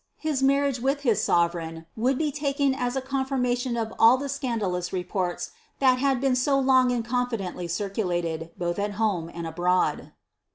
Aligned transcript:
His 0.17 0.41
marriage 0.41 0.79
with 0.79 1.01
his 1.01 1.21
sovereign, 1.23 1.85
would 1.95 2.17
be 2.17 2.31
taken 2.31 2.73
as 2.73 2.95
a 2.95 3.03
confirniatioQ 3.03 3.79
of 3.79 3.89
■11 3.99 4.19
the 4.21 4.29
scandalous 4.29 4.91
reports 4.91 5.51
that 5.77 5.99
had 5.99 6.19
been 6.19 6.35
so 6.35 6.57
long 6.59 6.91
and 6.91 7.05
confidently 7.05 7.67
circu 7.67 8.05
kled, 8.05 8.49
both 8.57 8.79
at 8.79 8.93
home 8.93 9.29
and 9.31 9.45
abroad.' 9.45 10.11